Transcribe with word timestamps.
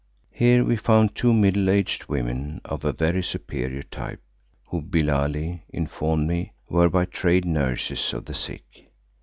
Here 0.31 0.63
we 0.65 0.77
found 0.77 1.13
two 1.13 1.31
middle 1.31 1.69
aged 1.69 2.05
women 2.09 2.59
of 2.65 2.83
a 2.83 2.91
very 2.91 3.21
superior 3.21 3.83
type, 3.83 4.19
who, 4.69 4.81
Billali 4.81 5.61
informed 5.69 6.27
me, 6.27 6.53
were 6.67 6.89
by 6.89 7.05
trade 7.05 7.45
nurses 7.45 8.11
of 8.11 8.25
the 8.25 8.33
sick. 8.33 8.87